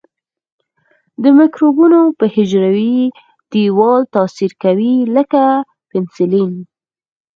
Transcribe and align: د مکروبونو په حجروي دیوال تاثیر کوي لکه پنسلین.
د 1.23 1.25
مکروبونو 1.37 2.01
په 2.17 2.25
حجروي 2.35 2.97
دیوال 3.51 4.01
تاثیر 4.15 4.51
کوي 4.63 4.95
لکه 5.15 5.43
پنسلین. 5.89 6.53